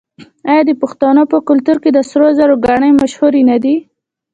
آیا 0.49 0.63
د 0.67 0.71
پښتنو 0.81 1.23
په 1.31 1.37
کلتور 1.47 1.77
کې 1.83 1.89
د 1.93 1.99
سرو 2.09 2.27
زرو 2.39 2.55
ګاڼې 2.65 2.89
مشهورې 3.01 3.41
نه 3.49 3.57
دي؟ 3.63 3.75